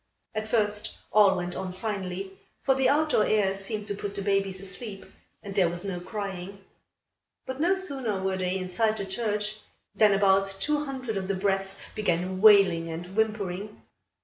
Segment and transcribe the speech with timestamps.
[0.33, 2.31] At first, all went on finely,
[2.63, 5.05] for the outdoor air seemed to put the babies asleep
[5.43, 6.65] and there was no crying.
[7.45, 9.57] But no sooner were they inside the church,
[9.93, 13.79] than about two hundred of the brats began wailing and whimpering.